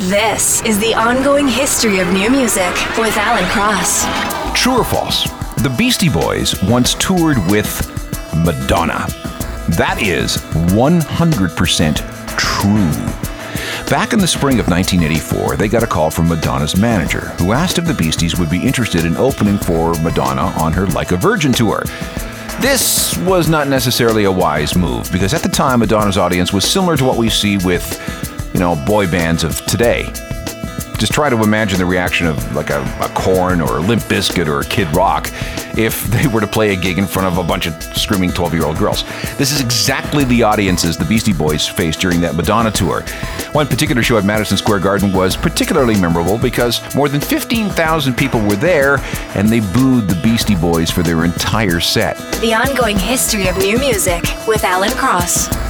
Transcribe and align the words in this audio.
This 0.00 0.60
is 0.64 0.76
the 0.80 0.92
ongoing 0.92 1.46
history 1.46 2.00
of 2.00 2.12
new 2.12 2.28
music 2.28 2.74
with 2.98 3.16
Alan 3.16 3.48
Cross. 3.50 4.04
True 4.52 4.78
or 4.78 4.84
false? 4.84 5.30
The 5.62 5.72
Beastie 5.78 6.08
Boys 6.08 6.60
once 6.64 6.94
toured 6.94 7.38
with 7.48 7.86
Madonna. 8.44 9.06
That 9.76 9.98
is 10.02 10.38
100% 10.74 11.96
true. 12.36 13.88
Back 13.88 14.12
in 14.12 14.18
the 14.18 14.26
spring 14.26 14.58
of 14.58 14.66
1984, 14.66 15.56
they 15.56 15.68
got 15.68 15.84
a 15.84 15.86
call 15.86 16.10
from 16.10 16.28
Madonna's 16.28 16.76
manager, 16.76 17.28
who 17.38 17.52
asked 17.52 17.78
if 17.78 17.84
the 17.84 17.94
Beasties 17.94 18.36
would 18.36 18.50
be 18.50 18.60
interested 18.60 19.04
in 19.04 19.16
opening 19.16 19.58
for 19.58 19.94
Madonna 20.00 20.52
on 20.60 20.72
her 20.72 20.88
Like 20.88 21.12
a 21.12 21.16
Virgin 21.16 21.52
tour. 21.52 21.84
This 22.60 23.16
was 23.18 23.48
not 23.48 23.68
necessarily 23.68 24.24
a 24.24 24.32
wise 24.32 24.74
move 24.76 25.10
because 25.12 25.34
at 25.34 25.42
the 25.42 25.48
time 25.48 25.80
Madonna's 25.80 26.18
audience 26.18 26.52
was 26.52 26.64
similar 26.64 26.96
to 26.96 27.04
what 27.04 27.16
we 27.16 27.28
see 27.28 27.58
with, 27.58 28.23
you 28.54 28.60
know, 28.60 28.76
boy 28.86 29.10
bands 29.10 29.44
of 29.44 29.62
today. 29.66 30.04
Just 30.96 31.12
try 31.12 31.28
to 31.28 31.42
imagine 31.42 31.78
the 31.78 31.84
reaction 31.84 32.26
of 32.28 32.54
like 32.54 32.70
a, 32.70 32.80
a 33.00 33.08
Korn 33.08 33.60
or 33.60 33.78
a 33.78 33.80
Limp 33.80 34.02
Bizkit 34.02 34.46
or 34.46 34.60
a 34.60 34.64
Kid 34.64 34.88
Rock 34.94 35.28
if 35.76 36.04
they 36.10 36.28
were 36.28 36.40
to 36.40 36.46
play 36.46 36.72
a 36.72 36.76
gig 36.76 36.98
in 36.98 37.06
front 37.06 37.26
of 37.26 37.36
a 37.36 37.46
bunch 37.46 37.66
of 37.66 37.82
screaming 37.96 38.30
12 38.30 38.54
year 38.54 38.64
old 38.64 38.78
girls. 38.78 39.02
This 39.36 39.50
is 39.50 39.60
exactly 39.60 40.24
the 40.24 40.44
audiences 40.44 40.96
the 40.96 41.04
Beastie 41.04 41.32
Boys 41.32 41.66
faced 41.66 42.00
during 42.00 42.20
that 42.20 42.36
Madonna 42.36 42.70
tour. 42.70 43.02
One 43.52 43.66
particular 43.66 44.02
show 44.02 44.18
at 44.18 44.24
Madison 44.24 44.56
Square 44.56 44.80
Garden 44.80 45.12
was 45.12 45.36
particularly 45.36 46.00
memorable 46.00 46.38
because 46.38 46.80
more 46.94 47.08
than 47.08 47.20
15,000 47.20 48.14
people 48.14 48.40
were 48.40 48.56
there 48.56 48.98
and 49.34 49.48
they 49.48 49.60
booed 49.60 50.08
the 50.08 50.20
Beastie 50.22 50.56
Boys 50.56 50.92
for 50.92 51.02
their 51.02 51.24
entire 51.24 51.80
set. 51.80 52.16
The 52.40 52.54
ongoing 52.54 52.98
history 52.98 53.48
of 53.48 53.58
new 53.58 53.78
music 53.78 54.22
with 54.46 54.62
Alan 54.62 54.90
Cross. 54.92 55.63